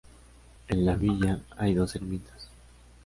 En 0.67 0.83
la 0.83 0.95
villa 0.95 1.41
hay 1.57 1.75
dos 1.75 1.95
ermitas. 1.95 2.49